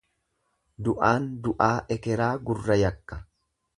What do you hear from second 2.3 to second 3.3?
gurra yakka.